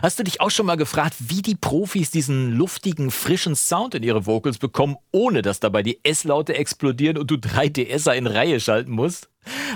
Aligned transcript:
Hast 0.00 0.16
du 0.20 0.22
dich 0.22 0.40
auch 0.40 0.52
schon 0.52 0.66
mal 0.66 0.76
gefragt, 0.76 1.16
wie 1.18 1.42
die 1.42 1.56
Profis 1.56 2.12
diesen 2.12 2.52
luftigen, 2.52 3.10
frischen 3.10 3.56
Sound 3.56 3.96
in 3.96 4.04
ihre 4.04 4.26
Vocals 4.26 4.58
bekommen, 4.58 4.96
ohne 5.10 5.42
dass 5.42 5.58
dabei 5.58 5.82
die 5.82 5.98
S-Laute 6.04 6.54
explodieren 6.54 7.18
und 7.18 7.28
du 7.32 7.36
drei 7.36 7.68
DSer 7.68 8.14
in 8.14 8.28
Reihe 8.28 8.60
schalten 8.60 8.92
musst? 8.92 9.28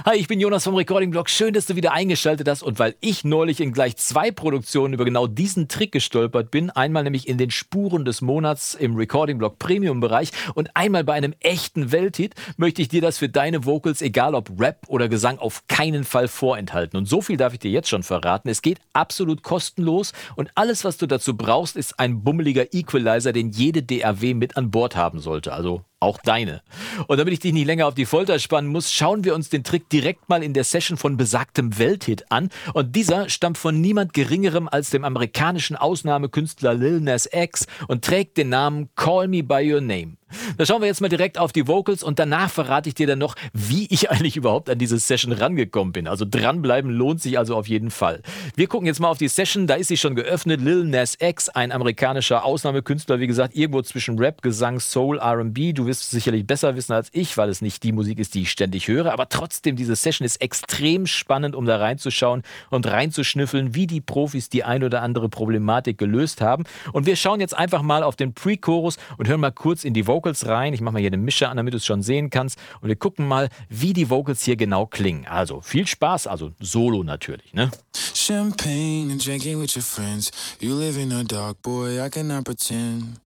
Hi, 0.04 0.16
ich 0.16 0.26
bin 0.26 0.40
Jonas 0.40 0.64
vom 0.64 0.74
Recording 0.74 1.10
Blog. 1.10 1.30
Schön, 1.30 1.54
dass 1.54 1.66
du 1.66 1.76
wieder 1.76 1.92
eingeschaltet 1.92 2.48
hast. 2.48 2.62
Und 2.62 2.78
weil 2.78 2.96
ich 3.00 3.24
neulich 3.24 3.60
in 3.60 3.72
gleich 3.72 3.96
zwei 3.96 4.30
Produktionen 4.30 4.94
über 4.94 5.04
genau 5.04 5.26
diesen 5.26 5.68
Trick 5.68 5.92
gestolpert 5.92 6.50
bin, 6.50 6.70
einmal 6.70 7.04
nämlich 7.04 7.28
in 7.28 7.38
den 7.38 7.50
Spuren 7.50 8.04
des 8.04 8.20
Monats 8.20 8.74
im 8.74 8.96
Recording 8.96 9.38
Blog 9.38 9.58
Premium 9.58 10.00
Bereich 10.00 10.30
und 10.54 10.74
einmal 10.74 11.04
bei 11.04 11.12
einem 11.12 11.34
echten 11.40 11.92
Welthit, 11.92 12.34
möchte 12.56 12.82
ich 12.82 12.88
dir 12.88 13.00
das 13.00 13.18
für 13.18 13.28
deine 13.28 13.64
Vocals, 13.64 14.02
egal 14.02 14.34
ob 14.34 14.50
Rap 14.58 14.80
oder 14.88 15.08
Gesang, 15.08 15.38
auf 15.38 15.66
keinen 15.68 16.04
Fall 16.04 16.26
vorenthalten. 16.26 16.98
Und 16.98 17.06
so 17.06 17.20
viel 17.20 17.36
darf 17.36 17.52
ich 17.52 17.60
dir 17.60 17.70
jetzt 17.70 17.88
schon 17.88 18.02
verraten. 18.02 18.48
Es 18.48 18.62
geht 18.62 18.80
absolut 18.92 19.42
kostenlos 19.42 20.12
und 20.34 20.50
alles, 20.56 20.84
was 20.84 20.96
du 20.96 21.06
dazu 21.06 21.36
brauchst, 21.36 21.76
ist 21.76 22.00
ein 22.00 22.24
bummeliger 22.24 22.74
Equalizer, 22.74 23.32
den 23.32 23.50
jede 23.50 23.82
DAW 23.82 24.34
mit 24.34 24.56
an 24.56 24.70
Bord 24.70 24.96
haben 24.96 25.20
sollte. 25.20 25.52
Also 25.52 25.84
auch 26.02 26.18
deine. 26.22 26.62
Und 27.06 27.18
damit 27.18 27.32
ich 27.32 27.40
dich 27.40 27.52
nicht 27.52 27.66
länger 27.66 27.86
auf 27.86 27.94
die 27.94 28.06
Folter 28.06 28.38
spannen 28.38 28.70
muss, 28.70 28.92
schauen 28.92 29.24
wir 29.24 29.34
uns 29.34 29.48
den 29.48 29.64
Trick 29.64 29.88
direkt 29.88 30.28
mal 30.28 30.42
in 30.42 30.52
der 30.52 30.64
Session 30.64 30.96
von 30.98 31.16
besagtem 31.16 31.78
Welthit 31.78 32.30
an. 32.30 32.50
Und 32.74 32.94
dieser 32.96 33.28
stammt 33.28 33.58
von 33.58 33.80
niemand 33.80 34.12
Geringerem 34.12 34.68
als 34.68 34.90
dem 34.90 35.04
amerikanischen 35.04 35.76
Ausnahmekünstler 35.76 36.74
Lil 36.74 37.00
Nas 37.00 37.28
X 37.32 37.66
und 37.88 38.04
trägt 38.04 38.36
den 38.36 38.48
Namen 38.48 38.90
Call 38.96 39.28
Me 39.28 39.42
By 39.42 39.72
Your 39.72 39.80
Name. 39.80 40.16
Da 40.56 40.66
schauen 40.66 40.80
wir 40.80 40.88
jetzt 40.88 41.00
mal 41.00 41.08
direkt 41.08 41.38
auf 41.38 41.52
die 41.52 41.66
Vocals 41.66 42.02
und 42.02 42.18
danach 42.18 42.50
verrate 42.50 42.88
ich 42.88 42.94
dir 42.94 43.06
dann 43.06 43.18
noch, 43.18 43.34
wie 43.52 43.86
ich 43.90 44.10
eigentlich 44.10 44.36
überhaupt 44.36 44.70
an 44.70 44.78
diese 44.78 44.98
Session 44.98 45.32
rangekommen 45.32 45.92
bin. 45.92 46.08
Also 46.08 46.24
dranbleiben 46.28 46.90
lohnt 46.90 47.20
sich 47.20 47.38
also 47.38 47.56
auf 47.56 47.68
jeden 47.68 47.90
Fall. 47.90 48.22
Wir 48.56 48.66
gucken 48.66 48.86
jetzt 48.86 49.00
mal 49.00 49.08
auf 49.08 49.18
die 49.18 49.28
Session, 49.28 49.66
da 49.66 49.74
ist 49.74 49.88
sie 49.88 49.96
schon 49.96 50.14
geöffnet. 50.14 50.60
Lil 50.60 50.84
Nas 50.84 51.16
X, 51.20 51.48
ein 51.48 51.72
amerikanischer 51.72 52.44
Ausnahmekünstler, 52.44 53.20
wie 53.20 53.26
gesagt, 53.26 53.54
irgendwo 53.54 53.82
zwischen 53.82 54.18
Rap, 54.18 54.42
Gesang, 54.42 54.80
Soul, 54.80 55.18
RB. 55.20 55.74
Du 55.74 55.86
wirst 55.86 56.02
es 56.02 56.10
sicherlich 56.10 56.46
besser 56.46 56.76
wissen 56.76 56.92
als 56.92 57.08
ich, 57.12 57.36
weil 57.36 57.48
es 57.48 57.62
nicht 57.62 57.82
die 57.82 57.92
Musik 57.92 58.18
ist, 58.18 58.34
die 58.34 58.42
ich 58.42 58.50
ständig 58.50 58.88
höre. 58.88 59.12
Aber 59.12 59.28
trotzdem, 59.28 59.76
diese 59.76 59.96
Session 59.96 60.24
ist 60.24 60.40
extrem 60.40 61.06
spannend, 61.06 61.54
um 61.54 61.66
da 61.66 61.76
reinzuschauen 61.76 62.42
und 62.70 62.86
reinzuschnüffeln, 62.86 63.74
wie 63.74 63.86
die 63.86 64.00
Profis 64.00 64.48
die 64.48 64.64
ein 64.64 64.84
oder 64.84 65.02
andere 65.02 65.28
Problematik 65.28 65.98
gelöst 65.98 66.40
haben. 66.40 66.64
Und 66.92 67.06
wir 67.06 67.16
schauen 67.16 67.40
jetzt 67.40 67.56
einfach 67.56 67.82
mal 67.82 68.02
auf 68.02 68.16
den 68.16 68.34
Pre-Chorus 68.34 68.96
und 69.18 69.28
hören 69.28 69.40
mal 69.40 69.52
kurz 69.52 69.84
in 69.84 69.94
die 69.94 70.06
Vocals 70.06 70.21
Vocals 70.22 70.46
rein. 70.46 70.72
Ich 70.72 70.80
mache 70.80 70.92
mal 70.92 71.00
hier 71.00 71.10
den 71.10 71.24
Mischer 71.24 71.50
an, 71.50 71.56
damit 71.56 71.74
du 71.74 71.78
es 71.78 71.84
schon 71.84 72.02
sehen 72.02 72.30
kannst. 72.30 72.56
Und 72.80 72.88
wir 72.88 72.94
gucken 72.94 73.26
mal, 73.26 73.48
wie 73.68 73.92
die 73.92 74.08
Vocals 74.08 74.44
hier 74.44 74.54
genau 74.54 74.86
klingen. 74.86 75.26
Also 75.26 75.60
viel 75.60 75.84
Spaß, 75.84 76.28
also 76.28 76.52
Solo 76.60 77.02
natürlich, 77.02 77.52
ne? 77.52 77.72
Champagne 78.14 79.10
and 79.10 79.26
drinking 79.26 79.60
with 79.60 79.74
your 79.76 79.82
friends. 79.82 80.30
You 80.60 80.78
live 80.78 80.96
in 80.96 81.12
a 81.12 81.24
dark, 81.24 81.60
boy, 81.62 81.98
I 81.98 82.08
cannot 82.08 82.44
pretend. 82.44 83.20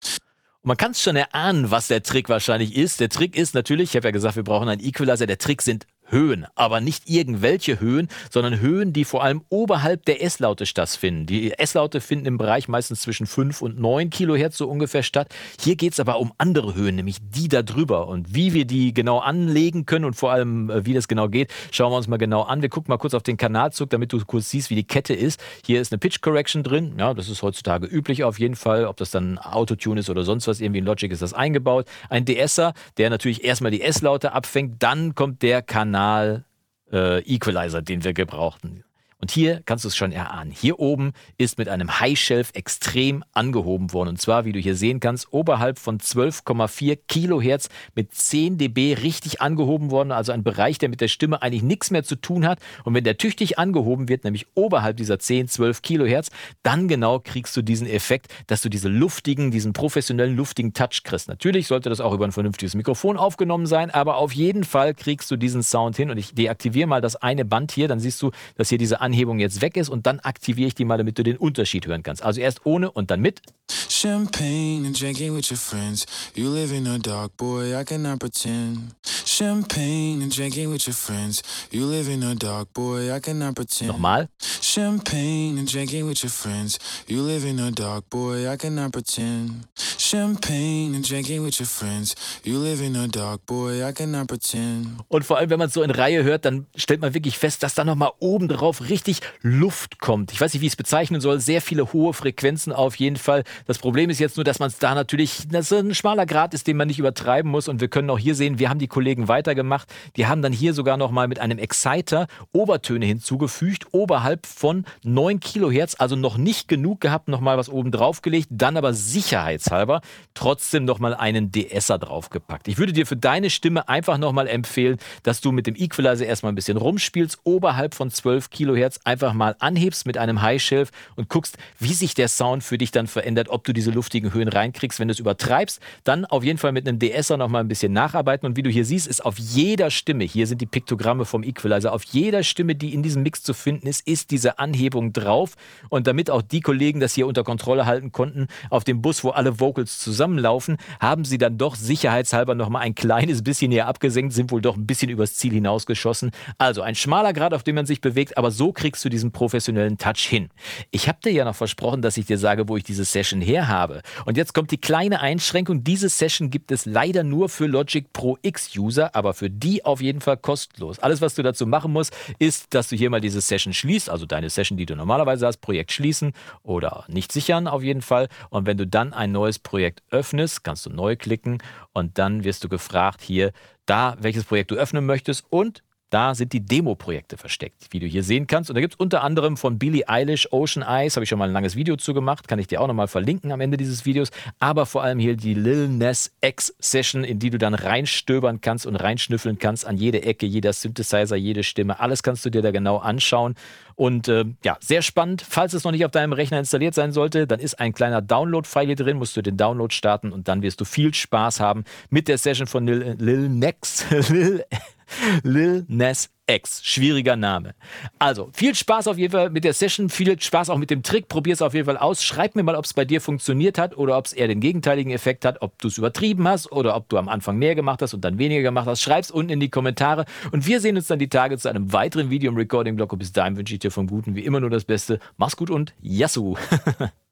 Und 0.62 0.70
man 0.70 0.78
kann 0.78 0.92
es 0.92 1.02
schon 1.02 1.18
erahnen, 1.18 1.70
was 1.70 1.90
der 1.90 2.02
Trick 2.02 2.30
wahrscheinlich 2.30 2.78
ist. 2.78 3.02
Der 3.02 3.10
Trick 3.10 3.36
ist 3.36 3.56
natürlich, 3.56 3.90
ich 3.90 3.96
habe 3.98 4.08
ja 4.08 4.12
gesagt, 4.12 4.38
wir 4.38 4.44
brauchen 4.44 4.70
einen 4.70 4.82
Equalizer. 4.82 5.28
Der 5.28 5.38
Trick 5.38 5.62
sind 5.62 5.86
Höhen, 6.08 6.46
aber 6.56 6.82
nicht 6.82 7.10
irgendwelche 7.10 7.80
Höhen, 7.80 8.08
sondern 8.30 8.60
Höhen, 8.60 8.94
die 8.94 9.06
vor 9.06 9.24
allem 9.24 9.42
oberhalb 9.50 10.06
der 10.06 10.24
S-Laute 10.24 10.66
stattfinden. 10.66 11.26
Die 11.26 11.52
S-Laute 11.58 12.02
finden 12.02 12.28
im 12.28 12.38
Bereich 12.38 12.68
meistens 12.68 13.02
zwischen 13.02 13.26
5 13.26 13.62
und 13.62 13.80
9 13.80 14.10
Kilohertz 14.10 14.58
so 14.58 14.70
ungefähr 14.70 15.04
statt. 15.04 15.34
Hier 15.60 15.76
geht 15.76 15.94
es 15.94 16.00
aber 16.00 16.20
um 16.20 16.32
andere 16.38 16.76
Höhen, 16.76 16.96
nämlich 16.96 17.18
die 17.22 17.48
da 17.48 17.64
drüber. 17.64 18.08
Und 18.08 18.36
wie 18.36 18.54
wir 18.54 18.66
die 18.66 18.94
genau 18.94 19.20
anlegen 19.20 19.86
können 19.86 20.06
und 20.06 20.16
vor 20.16 20.32
allem 20.32 20.70
äh, 20.70 20.86
wie 20.86 20.94
das 20.94 21.08
genau 21.08 21.28
geht, 21.28 21.52
schauen 21.72 21.92
wir 21.92 21.98
uns 21.98 22.08
mal 22.08 22.18
genau 22.18 22.44
an. 22.44 22.62
Wir 22.62 22.70
gucken 22.70 22.92
mal 22.92 22.98
kurz 22.98 23.14
auf 23.14 23.24
den 23.24 23.38
Kanalzug, 23.38 23.90
damit 23.90 24.14
du 24.14 24.24
kurz 24.26 24.50
siehst, 24.50 24.70
wie 24.70 24.76
die 24.76 24.84
Kette 24.84 25.14
ist. 25.14 25.42
Hier 25.66 25.82
ist 25.82 25.92
eine 25.92 26.00
Pitch 26.00 26.22
Correction 26.22 26.64
drin. 26.64 26.96
Ja, 26.98 27.14
das 27.14 27.30
ist 27.30 27.42
heutzutage 27.42 27.88
üblich 27.88 28.24
auf 28.24 28.40
jeden 28.40 28.56
Fall. 28.56 28.86
Ob 28.86 28.98
das 28.98 29.12
dann 29.12 29.38
Autotune 29.40 30.00
ist 30.00 30.10
oder 30.10 30.24
sonst 30.24 30.48
was, 30.48 30.62
irgendwie 30.62 30.80
in 30.80 30.86
Logic 30.86 31.12
ist 31.12 31.22
das 31.22 31.34
eingebaut. 31.34 31.88
Ein 32.10 32.26
DSer, 32.26 32.74
der 32.98 33.10
natürlich 33.10 33.44
erstmal 33.44 33.72
die 33.72 33.82
S-Laute 33.82 34.34
abfängt, 34.34 34.84
dann 34.84 35.16
kommt 35.16 35.42
der 35.42 35.62
Kanal 35.62 35.95
Kanal 35.96 36.44
äh, 36.92 37.22
Equalizer, 37.22 37.82
den 37.82 38.04
wir 38.04 38.14
gebrauchten. 38.14 38.84
Und 39.26 39.32
hier 39.32 39.64
kannst 39.66 39.84
du 39.84 39.88
es 39.88 39.96
schon 39.96 40.12
erahnen. 40.12 40.52
Hier 40.52 40.80
oben 40.80 41.14
ist 41.40 41.58
mit 41.58 41.68
einem 41.68 42.00
High 42.00 42.16
Shelf 42.16 42.52
extrem 42.54 43.24
angehoben 43.34 43.92
worden. 43.92 44.10
Und 44.10 44.22
zwar, 44.22 44.46
wie 44.46 44.52
du 44.52 44.60
hier 44.60 44.76
sehen 44.76 45.00
kannst, 45.00 45.34
oberhalb 45.34 45.80
von 45.80 45.98
12,4 45.98 47.00
Kilohertz 47.08 47.70
mit 47.96 48.14
10 48.14 48.60
dB 48.60 48.94
richtig 48.94 49.42
angehoben 49.42 49.90
worden. 49.90 50.12
Also 50.12 50.32
ein 50.32 50.44
Bereich, 50.44 50.78
der 50.78 50.90
mit 50.90 51.02
der 51.02 51.08
Stimme 51.08 51.42
eigentlich 51.42 51.64
nichts 51.64 51.90
mehr 51.90 52.04
zu 52.04 52.18
tun 52.18 52.46
hat. 52.46 52.60
Und 52.84 52.94
wenn 52.94 53.04
der 53.04 53.18
tüchtig 53.18 53.58
angehoben 53.58 54.10
wird, 54.10 54.26
nämlich 54.26 54.46
oberhalb 54.54 54.98
dieser 54.98 55.18
10, 55.18 55.48
12 55.48 55.82
Kilohertz, 55.82 56.30
dann 56.62 56.88
genau 56.88 57.18
kriegst 57.18 57.58
du 57.58 57.64
diesen 57.64 57.88
Effekt, 57.88 58.28
dass 58.46 58.62
du 58.62 58.70
diese 58.70 58.90
luftigen, 58.90 59.50
diesen 59.50 59.74
professionellen 59.74 60.36
luftigen 60.36 60.74
Touch 60.74 61.02
kriegst. 61.04 61.30
Natürlich 61.30 61.66
sollte 61.66 61.90
das 61.90 62.00
auch 62.00 62.14
über 62.14 62.26
ein 62.26 62.32
vernünftiges 62.32 62.76
Mikrofon 62.76 63.18
aufgenommen 63.18 63.66
sein, 63.66 63.90
aber 63.90 64.18
auf 64.18 64.34
jeden 64.34 64.64
Fall 64.64 64.94
kriegst 64.94 65.32
du 65.32 65.36
diesen 65.36 65.64
Sound 65.64 65.98
hin. 65.98 66.12
Und 66.12 66.20
ich 66.20 66.36
deaktiviere 66.36 66.86
mal 66.86 67.02
das 67.02 67.16
eine 67.16 67.44
Band 67.44 67.72
hier, 67.72 67.88
dann 67.88 68.00
siehst 68.00 68.22
du, 68.22 68.30
dass 68.56 68.70
hier 68.70 68.78
diese 68.78 69.02
Anhebung 69.02 69.15
jetzt 69.40 69.62
weg 69.62 69.78
ist 69.78 69.90
und 69.90 70.06
dann 70.06 70.20
aktiviere 70.20 70.68
ich 70.68 70.76
die 70.76 70.86
mal, 70.86 70.98
damit 70.98 71.18
du 71.18 71.24
den 71.24 71.38
Unterschied 71.38 71.88
hören 71.88 72.04
kannst. 72.04 72.24
Also 72.24 72.42
erst 72.42 72.66
ohne 72.66 72.92
und 72.92 73.12
dann 73.12 73.22
mit. 73.22 73.42
Champagne 73.90 74.86
and 74.86 75.00
drinking 75.00 75.36
with 75.36 75.50
your 75.50 75.58
friends. 75.58 76.06
You 76.36 76.50
live 76.50 76.72
in 76.72 76.88
a 76.88 77.00
dark, 77.00 77.36
boy, 77.38 77.80
I 77.80 77.84
cannot 77.84 78.20
pretend. 78.20 78.94
Champagne 79.26 80.22
and 80.22 80.36
drinking 80.36 80.72
with 80.72 80.86
your 80.88 80.94
friends. 80.94 81.42
You 81.72 81.86
live 81.88 82.12
in 82.12 82.24
a 82.24 82.36
dark, 82.36 82.74
boy, 82.74 83.12
I 83.16 83.20
cannot 83.20 83.56
pretend. 83.56 83.92
Nochmal. 83.92 84.30
Champagne 84.76 85.58
and 85.58 85.72
drinking 85.72 86.06
with 86.06 86.22
your 86.22 86.30
friends. 86.30 86.80
You 87.08 87.22
live 87.22 87.48
in 87.48 87.62
a 87.62 87.72
dark, 87.72 88.10
boy, 88.10 88.52
I 88.52 88.58
cannot 88.58 88.92
pretend. 88.92 89.70
Champagne 89.98 90.94
and 90.94 91.10
drinking 91.10 91.46
with 91.46 91.58
your 91.58 91.66
friends. 91.66 92.14
You 92.44 92.60
live 92.60 92.84
in 92.84 92.98
a 92.98 93.08
dark, 93.08 93.46
boy, 93.46 93.88
I 93.88 93.94
cannot 93.94 94.28
pretend. 94.28 95.00
Und 95.08 95.24
vor 95.24 95.38
allem, 95.38 95.50
wenn 95.50 95.60
man 95.60 95.70
es 95.70 95.74
so 95.76 95.82
in 95.82 95.92
Reihe 95.92 96.26
hört, 96.26 96.44
dann 96.44 96.66
stellt 96.76 97.00
man 97.00 97.14
wirklich 97.14 97.38
fest, 97.38 97.64
dass 97.64 97.74
da 97.74 97.86
nochmal 97.86 98.12
oben 98.20 98.50
drauf 98.50 98.90
richtig 98.90 99.22
Luft 99.42 100.00
kommt. 100.00 100.34
Ich 100.34 100.42
weiß 100.42 100.54
nicht, 100.54 100.62
wie 100.62 100.66
ich 100.66 100.74
es 100.74 100.76
bezeichnen 100.76 101.22
soll. 101.22 101.40
Sehr 101.40 101.62
viele 101.62 101.94
hohe 101.94 102.12
Frequenzen 102.12 102.74
auf 102.74 102.98
jeden 102.98 103.16
Fall. 103.16 103.46
Das 103.68 103.78
Problem 103.78 104.10
ist 104.10 104.20
jetzt 104.20 104.36
nur, 104.36 104.44
dass 104.44 104.60
man 104.60 104.68
es 104.68 104.78
da 104.78 104.94
natürlich, 104.94 105.48
dass 105.48 105.72
es 105.72 105.80
ein 105.80 105.96
schmaler 105.96 106.26
Grad 106.26 106.54
ist, 106.54 106.68
den 106.68 106.76
man 106.76 106.90
nicht 106.90 107.00
übertreiben 107.00 107.50
muss. 107.50 107.70
Und 107.70 107.80
wir 107.80 107.88
können 107.88 108.10
auch 108.10 108.20
hier 108.20 108.36
sehen, 108.36 108.60
wir 108.60 108.70
haben 108.70 108.80
die 108.80 108.90
Kollegen 108.90 109.30
weitergemacht. 109.30 109.88
Die 110.18 110.28
haben 110.28 110.42
dann 110.42 110.52
hier 110.52 110.74
sogar 110.74 110.98
nochmal 110.98 111.30
mit 111.30 111.40
einem 111.40 111.60
Exciter 111.60 112.28
Obertöne 112.52 113.06
hinzugefügt, 113.06 113.86
oberhalb 113.94 114.46
von 114.46 114.65
9 115.04 115.40
Kilohertz, 115.40 115.96
also 116.00 116.16
noch 116.16 116.38
nicht 116.38 116.68
genug 116.68 117.02
gehabt, 117.02 117.28
nochmal 117.28 117.58
was 117.58 117.70
oben 117.70 117.92
drauf 117.92 118.22
gelegt, 118.22 118.48
dann 118.52 118.78
aber 118.78 118.94
sicherheitshalber 118.94 120.02
trotzdem 120.34 120.86
nochmal 120.86 121.14
einen 121.14 121.52
DSer 121.52 122.00
draufgepackt. 122.00 122.68
Ich 122.68 122.78
würde 122.78 122.94
dir 122.94 123.06
für 123.06 123.16
deine 123.16 123.50
Stimme 123.50 123.88
einfach 123.90 124.18
nochmal 124.18 124.48
empfehlen, 124.48 124.98
dass 125.24 125.42
du 125.42 125.52
mit 125.52 125.68
dem 125.68 125.76
Equalizer 125.76 126.26
erstmal 126.26 126.52
ein 126.52 126.56
bisschen 126.56 126.78
rumspielst, 126.78 127.40
oberhalb 127.44 127.96
von 127.96 128.10
12 128.10 128.50
Kilohertz 128.50 129.00
einfach 129.04 129.34
mal 129.34 129.56
anhebst 129.60 130.06
mit 130.06 130.18
einem 130.18 130.42
High 130.42 130.62
Shelf 130.62 130.92
und 131.16 131.30
guckst, 131.30 131.58
wie 131.80 131.94
sich 131.94 132.14
der 132.14 132.28
Sound 132.28 132.64
für 132.64 132.78
dich 132.78 132.92
dann 132.92 133.08
verändert, 133.08 133.50
ob 133.50 133.64
du 133.64 133.74
diese 133.74 133.92
luftigen 133.92 134.34
Höhen 134.34 134.48
reinkriegst. 134.48 135.00
Wenn 135.00 135.08
du 135.08 135.14
es 135.14 135.20
übertreibst, 135.20 135.80
dann 136.04 136.26
auf 136.26 136.44
jeden 136.44 136.58
Fall 136.58 136.72
mit 136.72 136.88
einem 136.88 137.00
DSer 137.00 137.38
nochmal 137.38 137.62
ein 137.62 137.68
bisschen 137.68 137.94
nacharbeiten. 137.94 138.48
Und 138.48 138.58
wie 138.58 138.64
du 138.64 138.70
hier 138.70 138.86
siehst, 138.86 139.08
ist 139.08 139.26
auf 139.26 139.38
jeder 139.38 139.92
Stimme, 139.92 140.24
hier 140.24 140.48
sind 140.48 140.62
die 140.62 140.66
Piktogramme 140.66 141.26
vom 141.26 141.44
Equalizer, 141.44 141.94
auf 141.94 142.04
jeder 142.04 142.44
Stimme, 142.44 142.76
die 142.76 142.94
in 142.94 143.04
diesem 143.04 143.24
Mix 143.24 143.44
zu 143.44 143.54
finden 143.54 143.88
ist, 143.88 144.08
ist 144.08 144.32
diese 144.32 144.55
Anhebung 144.60 145.14
drauf. 145.14 145.56
Und 145.90 146.08
damit 146.08 146.30
auch 146.30 146.42
die 146.42 146.62
Kollegen 146.62 147.00
das 147.00 147.14
hier 147.14 147.28
unter 147.28 147.44
Kontrolle 147.44 147.86
halten 147.86 148.12
konnten, 148.12 148.48
auf 148.70 148.84
dem 148.84 149.02
Bus, 149.02 149.24
wo 149.24 149.30
alle 149.30 149.60
Vocals 149.60 150.00
zusammenlaufen, 150.00 150.78
haben 151.00 151.26
sie 151.26 151.38
dann 151.38 151.58
doch 151.58 151.76
sicherheitshalber 151.76 152.56
nochmal 152.56 152.84
ein 152.84 152.96
kleines 152.96 153.44
bisschen 153.44 153.72
hier 153.72 153.88
abgesenkt, 153.88 154.34
sind 154.34 154.52
wohl 154.52 154.62
doch 154.62 154.76
ein 154.76 154.88
bisschen 154.88 155.10
übers 155.10 155.36
Ziel 155.36 155.54
hinausgeschossen. 155.54 156.32
Also 156.58 156.82
ein 156.82 156.96
schmaler 156.96 157.34
Grad, 157.34 157.54
auf 157.54 157.64
dem 157.64 157.76
man 157.76 157.86
sich 157.86 158.02
bewegt, 158.02 158.38
aber 158.38 158.52
so 158.52 158.72
kriegst 158.72 159.04
du 159.06 159.10
diesen 159.10 159.32
professionellen 159.32 159.98
Touch 159.98 160.26
hin. 160.28 160.50
Ich 160.92 161.08
habe 161.08 161.20
dir 161.24 161.32
ja 161.32 161.46
noch 161.46 161.56
versprochen, 161.56 162.02
dass 162.02 162.18
ich 162.18 162.26
dir 162.26 162.38
sage, 162.38 162.68
wo 162.68 162.78
ich 162.78 162.84
diese 162.84 163.06
Session 163.06 163.42
her 163.42 163.68
habe. 163.68 164.02
Und 164.26 164.38
jetzt 164.38 164.54
kommt 164.54 164.72
die 164.72 164.78
kleine 164.78 165.20
Einschränkung. 165.22 165.84
Diese 165.84 166.10
Session 166.10 166.50
gibt 166.50 166.72
es 166.72 166.86
leider 166.86 167.24
nur 167.24 167.50
für 167.50 167.68
Logic 167.68 168.12
Pro 168.14 168.38
X 168.42 168.76
User, 168.78 169.16
aber 169.16 169.34
für 169.34 169.50
die 169.50 169.86
auf 169.86 170.02
jeden 170.02 170.22
Fall 170.22 170.38
kostenlos. 170.38 171.00
Alles, 171.00 171.22
was 171.22 171.36
du 171.36 171.44
dazu 171.44 171.66
machen 171.66 171.92
musst, 171.92 172.16
ist, 172.40 172.74
dass 172.74 172.90
du 172.90 172.96
hier 172.96 173.10
mal 173.10 173.22
diese 173.22 173.42
Session 173.42 173.74
schließt, 173.74 174.10
also 174.10 174.26
deine 174.26 174.45
Session, 174.50 174.78
die 174.78 174.86
du 174.86 174.96
normalerweise 174.96 175.48
hast, 175.48 175.58
Projekt 175.58 175.92
schließen 175.92 176.34
oder 176.64 177.06
nicht 177.08 177.32
sichern 177.32 177.68
auf 177.68 177.84
jeden 177.84 178.02
Fall. 178.02 178.28
Und 178.50 178.66
wenn 178.66 178.78
du 178.78 178.88
dann 178.88 179.14
ein 179.14 179.32
neues 179.32 179.60
Projekt 179.60 180.04
öffnest, 180.12 180.64
kannst 180.64 180.86
du 180.86 180.90
neu 180.90 181.16
klicken 181.16 181.60
und 181.94 182.18
dann 182.18 182.44
wirst 182.44 182.64
du 182.64 182.70
gefragt 182.70 183.22
hier, 183.22 183.52
da 183.86 184.16
welches 184.20 184.44
Projekt 184.44 184.72
du 184.72 184.76
öffnen 184.76 185.06
möchtest 185.06 185.46
und 185.50 185.84
Da 186.12 186.36
sind 186.36 186.54
die 186.54 186.62
Demo-Projekte 186.62 187.36
versteckt, 187.36 187.88
wie 187.90 188.00
du 188.00 188.06
hier 188.06 188.24
sehen 188.24 188.48
kannst. 188.48 188.70
Und 188.70 188.76
da 188.76 188.82
gibt 188.82 188.94
es 188.94 189.00
unter 189.00 189.24
anderem 189.24 189.58
von 189.58 189.80
Billie 189.80 190.08
Eilish 190.08 190.48
Ocean 190.52 190.86
Eyes, 190.88 191.16
habe 191.16 191.24
ich 191.24 191.30
schon 191.30 191.40
mal 191.40 191.50
ein 191.50 191.54
langes 191.54 191.76
Video 191.76 191.98
zu 191.98 192.14
gemacht, 192.14 192.48
kann 192.48 192.60
ich 192.60 192.68
dir 192.68 192.80
auch 192.80 192.88
nochmal 192.88 193.08
verlinken 193.08 193.52
am 193.52 193.60
Ende 193.60 193.76
dieses 193.76 194.06
Videos. 194.06 194.30
Aber 194.60 194.86
vor 194.86 195.04
allem 195.04 195.20
hier 195.20 195.36
die 195.36 195.56
Lil 195.56 195.88
Nas 195.88 196.32
X 196.42 196.76
Session, 196.80 197.24
in 197.24 197.40
die 197.40 197.50
du 197.50 197.58
dann 197.58 197.74
reinstöbern 197.74 198.62
kannst 198.62 198.86
und 198.86 198.96
reinschnüffeln 198.96 199.58
kannst 199.58 199.86
an 199.86 199.98
jede 199.98 200.22
Ecke, 200.22 200.46
jeder 200.46 200.74
Synthesizer, 200.74 201.36
jede 201.36 201.64
Stimme. 201.64 202.00
Alles 202.00 202.22
kannst 202.22 202.46
du 202.46 202.50
dir 202.50 202.62
da 202.62 202.72
genau 202.72 202.98
anschauen. 202.98 203.56
Und 203.96 204.28
äh, 204.28 204.46
ja, 204.64 204.78
sehr 204.82 205.02
spannend. 205.02 205.42
Falls 205.48 205.74
es 205.74 205.86
noch 205.86 205.92
nicht 205.92 206.06
auf 206.06 206.12
deinem 206.12 206.34
Rechner 206.34 206.60
installiert 206.60 206.94
sein 206.94 207.14
sollte, 207.14 207.48
dann 207.48 207.60
ist 207.60 207.80
ein 207.80 207.94
kleiner 207.94 208.22
Download-File 208.22 208.88
hier 208.88 208.96
drin, 208.96 209.18
musst 209.18 209.36
du 209.38 209.42
den 209.42 209.58
Download 209.58 209.94
starten 209.94 210.32
und 210.32 210.48
dann 210.48 210.62
wirst 210.62 210.82
du 210.82 210.86
viel 210.86 211.14
Spaß 211.14 211.60
haben 211.60 211.86
mit 212.10 212.28
der 212.28 212.38
Session 212.38 212.68
von 212.68 212.86
Lil, 212.86 213.16
Lil 213.18 213.50
Nex. 213.50 214.06
Lil 214.30 214.64
Lil 215.44 215.86
Nas 215.88 216.30
X. 216.48 216.82
Schwieriger 216.84 217.36
Name. 217.36 217.74
Also, 218.20 218.50
viel 218.54 218.76
Spaß 218.76 219.08
auf 219.08 219.18
jeden 219.18 219.32
Fall 219.32 219.50
mit 219.50 219.64
der 219.64 219.74
Session, 219.74 220.10
viel 220.10 220.40
Spaß 220.40 220.70
auch 220.70 220.78
mit 220.78 220.92
dem 220.92 221.04
Trick. 221.04 221.28
Probier 221.28 221.54
es 221.54 221.62
auf 221.62 221.74
jeden 221.74 221.86
Fall 221.86 221.98
aus. 221.98 222.24
Schreib 222.24 222.56
mir 222.56 222.64
mal, 222.64 222.76
ob 222.76 222.86
es 222.86 222.94
bei 222.94 223.06
dir 223.06 223.22
funktioniert 223.22 223.78
hat 223.78 223.98
oder 223.98 224.18
ob 224.18 224.26
es 224.26 224.34
eher 224.34 224.48
den 224.48 224.60
gegenteiligen 224.60 225.12
Effekt 225.12 225.46
hat, 225.46 225.62
ob 225.62 225.80
du 225.80 225.88
es 225.88 225.98
übertrieben 225.98 226.48
hast 226.48 226.72
oder 226.72 226.96
ob 226.96 227.10
du 227.10 227.18
am 227.18 227.30
Anfang 227.30 227.58
mehr 227.58 227.76
gemacht 227.76 228.02
hast 228.02 228.14
und 228.14 228.22
dann 228.22 228.38
weniger 228.38 228.62
gemacht 228.62 228.88
hast. 228.88 229.02
Schreib 229.02 229.24
es 229.24 229.32
unten 229.32 229.52
in 229.52 229.60
die 229.60 229.70
Kommentare 229.70 230.26
und 230.52 230.68
wir 230.68 230.80
sehen 230.80 230.96
uns 230.96 231.08
dann 231.08 231.20
die 231.20 231.30
Tage 231.30 231.58
zu 231.58 231.70
einem 231.70 231.92
weiteren 231.94 232.30
Video 232.30 232.52
im 232.52 232.58
Recording-Blog. 232.58 233.14
Und 233.14 233.20
bis 233.20 233.32
dahin 233.32 233.58
wünsche 233.58 233.74
ich 233.74 233.80
dir 233.80 233.92
vom 233.92 234.08
Guten 234.08 234.36
wie 234.36 234.46
immer 234.46 234.60
nur 234.60 234.70
das 234.70 234.86
Beste. 234.86 235.20
Mach's 235.38 235.58
gut 235.58 235.70
und 235.70 235.94
Yassou! 236.02 236.58